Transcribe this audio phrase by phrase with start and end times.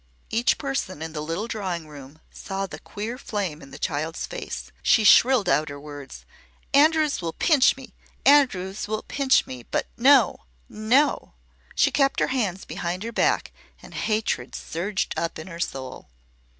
[0.31, 4.71] Each person in the little drawing room saw the queer flame in the child face.
[4.81, 6.25] She shrilled out her words:
[6.73, 7.93] "Andrews will pinch me
[8.25, 9.61] Andrews will pinch me!
[9.69, 11.33] But No No!"
[11.75, 16.09] She kept her hands behind her back and hatred surged up in her soul.